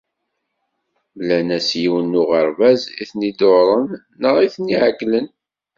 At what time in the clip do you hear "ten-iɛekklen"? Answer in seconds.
4.53-5.27